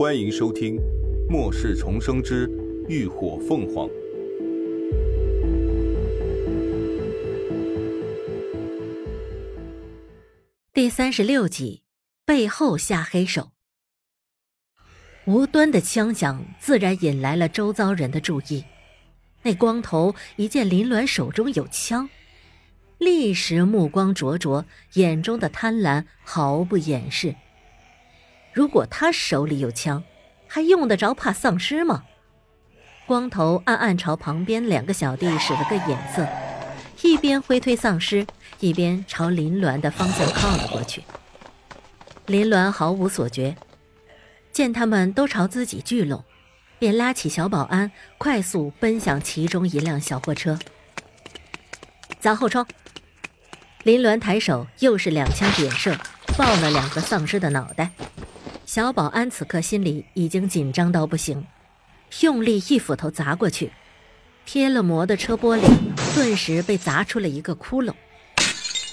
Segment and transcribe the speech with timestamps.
[0.00, 0.76] 欢迎收听
[1.28, 2.48] 《末世重生之
[2.88, 3.86] 浴火凤凰》
[10.72, 11.82] 第三十六集：
[12.24, 13.50] 背后下黑手。
[15.26, 18.64] 无端的枪响自然引来了周遭人的注意。
[19.42, 22.08] 那光头一见林鸾手中有枪，
[22.96, 24.64] 立时目光灼灼，
[24.94, 27.34] 眼中的贪婪毫不掩饰。
[28.52, 30.02] 如果他手里有枪，
[30.46, 32.04] 还用得着怕丧尸吗？
[33.06, 36.26] 光头暗暗朝旁边两个小弟使了个眼色，
[37.02, 38.26] 一边挥退丧尸，
[38.60, 41.02] 一边朝林鸾的方向靠了过去。
[42.26, 43.56] 林鸾毫无所觉，
[44.52, 46.24] 见他们都朝自己聚拢，
[46.78, 50.58] 便拉起小保安，快速奔向其中一辆小货车，
[52.20, 52.66] 砸后窗。
[53.82, 55.96] 林鸾抬手，又是两枪点射，
[56.36, 57.90] 爆了两个丧尸的脑袋。
[58.72, 61.44] 小保安此刻心里已经紧张到不行，
[62.20, 63.72] 用力一斧头砸过去，
[64.46, 65.62] 贴了膜的车玻璃
[66.14, 67.92] 顿时被砸出了一个窟窿。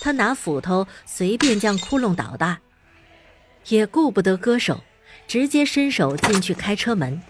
[0.00, 2.60] 他拿斧头随便将窟窿捣大，
[3.68, 4.82] 也顾不得割手，
[5.28, 7.20] 直接伸手进去开车门。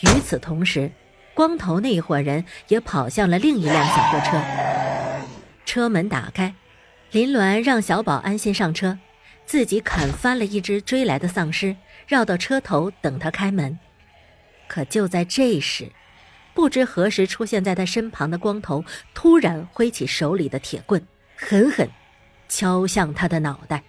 [0.00, 0.90] 与此同时，
[1.32, 4.42] 光头那一伙人也跑向了另一辆小货车。
[5.64, 6.56] 车门打开，
[7.12, 8.98] 林鸾让小保安先上车。
[9.48, 11.74] 自己砍翻了一只追来的丧尸，
[12.06, 13.78] 绕到车头等他开门。
[14.68, 15.90] 可就在这时，
[16.52, 21.02] 不知何时出现在他身旁的光头突然挥起手里的铁棍，
[21.34, 21.88] 狠狠
[22.46, 23.82] 敲向他的脑袋。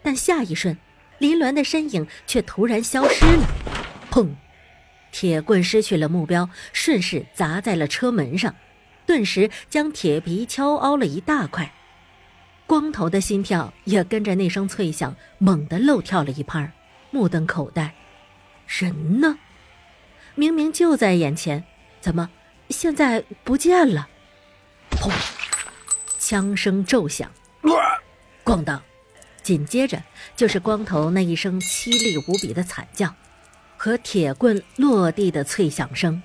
[0.00, 0.78] 但下一瞬，
[1.18, 3.48] 林鸾的身影却突然消失了。
[4.12, 4.28] 砰！
[5.10, 8.54] 铁棍失去了目标，顺势砸在了车门上，
[9.04, 11.72] 顿时将铁皮敲凹了一大块。
[12.68, 16.70] 光头的心跳也跟着那声脆响猛地漏跳了一拍，
[17.10, 17.94] 目瞪口呆。
[18.66, 19.38] 人呢？
[20.34, 21.64] 明明就在眼前，
[22.02, 22.28] 怎么
[22.68, 24.06] 现在不见了？
[24.90, 25.10] 砰！
[26.18, 27.30] 枪声骤响，
[28.44, 28.82] 咣当！
[29.42, 30.02] 紧接着
[30.36, 33.14] 就是光头那一声凄厉无比的惨叫，
[33.78, 36.22] 和铁棍落地的脆响声。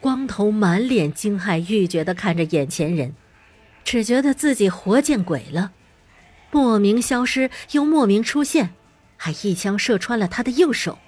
[0.00, 3.14] 光头满脸惊骇欲绝的看着眼前人。
[3.86, 5.70] 只觉得自己活见鬼了，
[6.50, 8.74] 莫名消失又莫名出现，
[9.16, 10.98] 还一枪射穿了他的右手。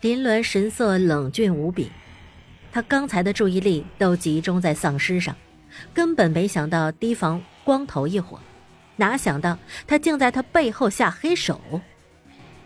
[0.00, 1.92] 林鸾神色冷峻无比，
[2.72, 5.36] 他刚才的注意力都集中在丧尸上，
[5.92, 8.40] 根本没想到提防光头一伙，
[8.96, 11.60] 哪想到他竟在他背后下黑手。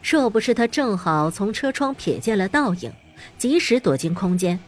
[0.01, 2.93] 若不是他正好从车窗瞥见了倒影，
[3.37, 4.61] 及时躲进空间，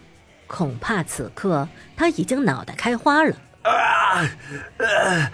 [0.49, 3.37] 恐怕此刻他已经脑袋开花了。
[3.69, 4.31] 啊！
[4.79, 5.31] 呃，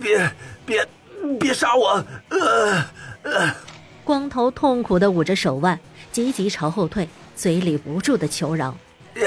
[0.00, 0.32] 别
[0.64, 0.88] 别
[1.38, 2.04] 别杀我！
[2.28, 2.84] 呃
[3.22, 3.54] 呃，
[4.04, 5.78] 光头痛苦的捂着手腕，
[6.10, 8.76] 急急朝后退，嘴里不住的求饶。
[9.14, 9.22] 呃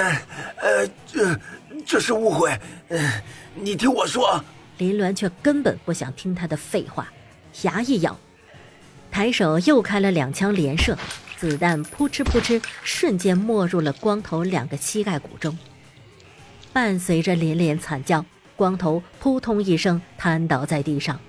[0.61, 1.39] 呃，这
[1.85, 3.21] 这是误会，呃，
[3.53, 4.43] 你听我说。
[4.77, 7.07] 林鸾却根本不想听他的废话，
[7.61, 8.19] 牙一咬，
[9.09, 10.97] 抬手又开了两枪连射，
[11.37, 15.57] 子弹扑哧扑哧，瞬间没入了光头两个膝盖骨中，
[16.73, 18.25] 伴随着连连惨叫。
[18.55, 21.19] 光头扑通一声瘫倒在地上，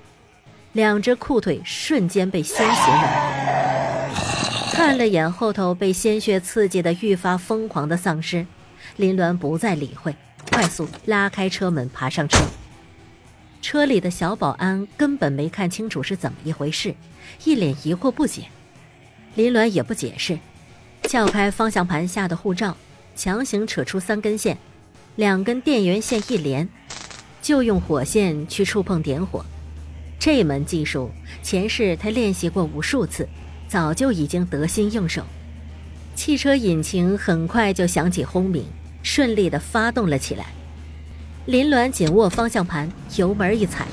[0.73, 4.11] 两只裤腿瞬间被鲜血染。
[4.73, 8.47] 看了眼后头被鲜血刺激的愈发疯狂的丧尸，
[8.97, 10.15] 林鸾不再理会，
[10.51, 12.39] 快速拉开车门爬上车。
[13.63, 16.95] 车里的小保安根本没看清楚是怎么一回事，
[17.45, 18.45] 一脸疑惑不解。
[19.35, 20.39] 林鸾也不解释，
[21.05, 22.77] 撬开方向盘下的护罩，
[23.17, 24.57] 强行扯出三根线，
[25.17, 26.69] 两根电源线一连。
[27.47, 29.45] 就用火线去触碰点火，
[30.19, 31.13] 这门技术
[31.45, 33.29] 前世他练习过无数次，
[33.69, 35.23] 早就已经得心应手。
[36.17, 38.65] 汽车引擎很快就响起轰鸣，
[39.01, 40.47] 顺利的发动了起来。
[41.45, 43.87] 林鸾紧握方向盘，油门一踩，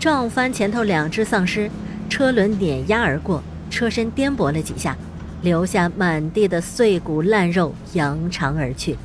[0.00, 1.70] 撞翻前头两只丧尸，
[2.08, 4.96] 车轮碾压而过，车身颠簸了几下，
[5.42, 8.96] 留下满地的碎骨烂肉，扬长而去。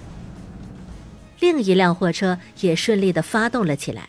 [1.44, 4.07] 另一辆货车也顺利的发动了起来，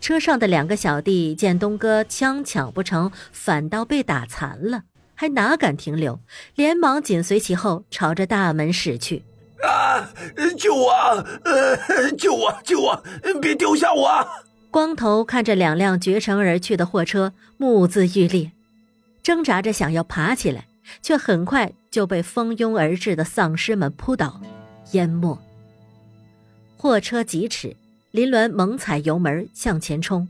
[0.00, 4.82] 车上的两个小弟见东哥枪抢不成，反倒被打残了，
[5.14, 6.18] 还哪敢停留，
[6.56, 9.22] 连忙紧随其后，朝着大门驶去。
[9.62, 10.10] 啊！
[10.58, 10.90] 救我！
[11.44, 12.58] 呃，救我！
[12.64, 13.04] 救我！
[13.40, 14.26] 别丢下我！
[14.72, 18.50] 光头看着两辆绝尘而去的货车，目眦欲裂，
[19.22, 20.66] 挣扎着想要爬起来，
[21.00, 24.40] 却很快就被蜂拥而至的丧尸们扑倒，
[24.90, 25.40] 淹没。
[26.86, 27.74] 货车疾驰，
[28.12, 30.28] 林鸾猛踩油门向前冲，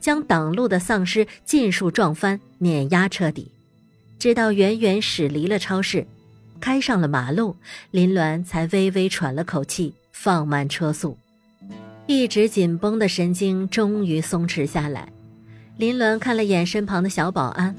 [0.00, 3.52] 将挡路的丧尸尽数撞翻，碾压车底。
[4.18, 6.06] 直到远远驶离了超市，
[6.60, 7.54] 开上了马路，
[7.90, 11.18] 林鸾才微微喘了口气，放慢车速。
[12.06, 15.12] 一直紧绷的神经终于松弛下来。
[15.76, 17.76] 林鸾看了眼身旁的小保安，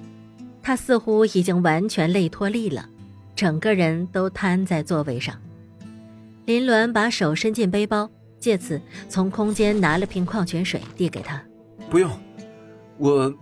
[0.61, 2.87] 他似乎已经完全累脱力了，
[3.35, 5.35] 整个人都瘫在座位上。
[6.45, 8.09] 林鸾把手伸进背包，
[8.39, 11.41] 借此从空间拿了瓶矿泉水递给他。
[11.89, 12.09] 不用，
[12.97, 13.33] 我，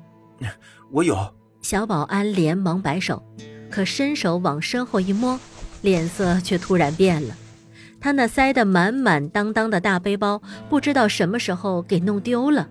[0.91, 1.17] 我有。
[1.61, 3.21] 小保安连忙摆手，
[3.69, 5.39] 可伸手往身后一摸，
[5.81, 7.35] 脸色却突然变了。
[7.99, 12.69] 他那塞得满满当当的大背包，不知道什么时候给弄丢了。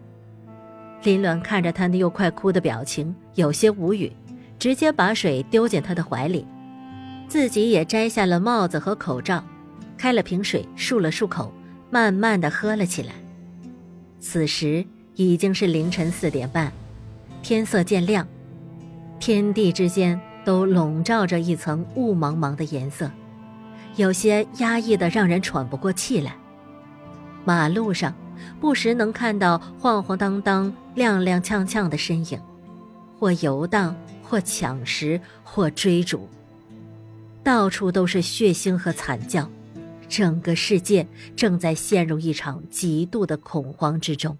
[1.03, 4.11] 林鸾看着他那又快哭的表情，有些无语，
[4.59, 6.47] 直接把水丢进他的怀里，
[7.29, 9.45] 自己也摘下了帽子和口罩，
[9.99, 11.53] 开了瓶水漱了漱口，
[11.91, 13.15] 慢慢的喝了起来。
[14.21, 14.85] 此时
[15.15, 16.73] 已经是凌晨四点半，
[17.43, 18.27] 天色渐亮，
[19.21, 23.11] 天地之间都笼罩着一层雾茫茫的颜色。
[23.97, 26.37] 有些压抑的让人喘不过气来。
[27.45, 28.13] 马路上，
[28.61, 32.41] 不时能看到晃晃荡荡、踉踉跄跄的身影，
[33.19, 36.29] 或游荡，或抢食，或追逐。
[37.43, 39.49] 到处都是血腥和惨叫，
[40.09, 44.37] 整个世界正在陷入一场极度的恐慌之中。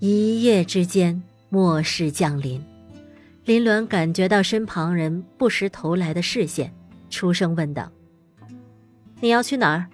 [0.00, 2.64] 一夜之间，末世降临，
[3.44, 6.72] 林鸾感觉到身旁人不时投来的视线。
[7.10, 7.90] 出声问道
[9.20, 9.86] ：“你要去哪儿？”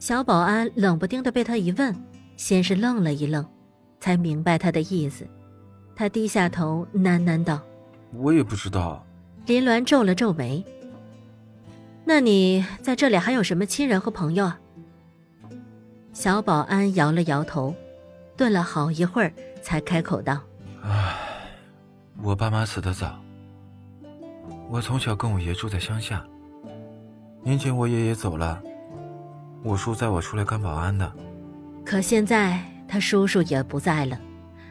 [0.00, 1.94] 小保安冷不丁的被他一问，
[2.36, 3.46] 先是愣了一愣，
[4.00, 5.26] 才明白他的意思。
[5.94, 7.62] 他低下头喃喃道
[8.12, 9.06] ：“我也不知道。”
[9.46, 10.64] 林鸾皱了皱眉
[12.10, 14.58] ：“那你在这里还有什么亲人和朋友啊？”
[16.12, 17.72] 小保安摇了摇头，
[18.36, 20.40] 顿了好一会儿，才开口道
[20.82, 21.14] ：“唉，
[22.20, 23.16] 我爸妈死得早。”
[24.68, 26.26] 我从小跟我爷住在乡下。
[27.44, 28.60] 年前我爷爷走了，
[29.62, 31.12] 我叔载我出来干保安的。
[31.84, 34.18] 可现在他叔叔也不在了，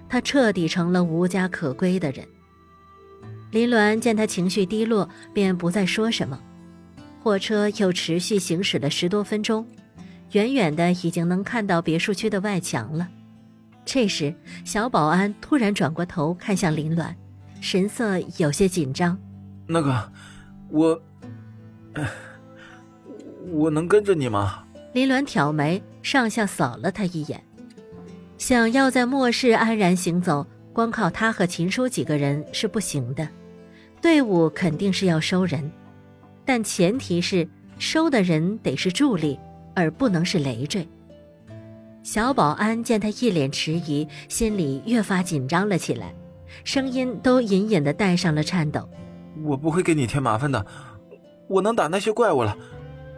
[0.09, 2.27] 他彻底成了无家可归的人。
[3.51, 6.37] 林鸾见他情绪低落，便不再说什么。
[7.21, 9.67] 货车又持续行驶了十多分钟，
[10.31, 13.07] 远远的已经能看到别墅区的外墙了。
[13.85, 14.33] 这时，
[14.63, 17.13] 小保安突然转过头看向林鸾，
[17.59, 19.17] 神色有些紧张。
[19.67, 20.11] 那个，
[20.69, 21.01] 我，
[23.51, 24.63] 我能跟着你吗？
[24.93, 27.43] 林鸾挑眉，上下扫了他一眼。
[28.37, 33.27] 想要在末世安然行走，光靠他和秦叔几个人是不行的。
[34.01, 35.69] 队伍肯定是要收人，
[36.49, 37.47] 但前提是
[37.77, 39.39] 收的人得是助力，
[39.75, 40.89] 而不能是累赘。
[42.01, 46.11] 小保安见他一脸迟疑，心里越发紧张了起来，
[46.63, 48.89] 声音都隐隐的带上了颤抖。
[49.43, 50.65] 我不会给你添麻烦的，
[51.47, 52.57] 我能打那些怪物了。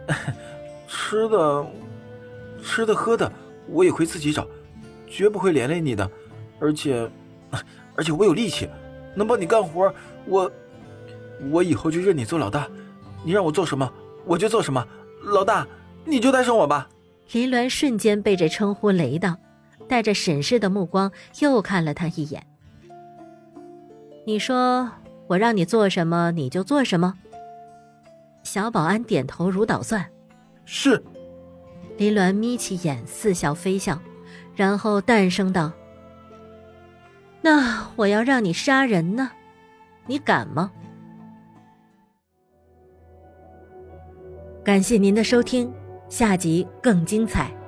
[0.86, 1.66] 吃的、
[2.62, 3.32] 吃的、喝的，
[3.66, 4.46] 我也会自己找，
[5.06, 6.06] 绝不会连累你的。
[6.60, 7.10] 而且，
[7.96, 8.68] 而且我有力气，
[9.16, 9.90] 能帮你干活。
[10.26, 10.52] 我，
[11.50, 12.68] 我以后就认你做老大，
[13.22, 13.92] 你让我做什么，
[14.24, 14.86] 我就做什么。
[15.22, 15.66] 老大，
[16.04, 16.88] 你就带上我吧。
[17.32, 19.36] 林鸾瞬间被这称呼雷到，
[19.88, 21.10] 带着审视的目光
[21.40, 22.46] 又看了他一眼。
[24.26, 24.90] 你说。
[25.28, 27.14] 我让你做什么，你就做什么。
[28.42, 30.04] 小保安点头如捣蒜。
[30.66, 31.02] 是。
[31.96, 33.98] 林鸾眯起眼，似笑非笑，
[34.54, 35.72] 然后淡声道
[37.40, 39.30] ：“那我要让你杀人呢，
[40.06, 40.70] 你敢吗？”
[44.64, 45.72] 感谢您的收听，
[46.08, 47.61] 下集更精彩。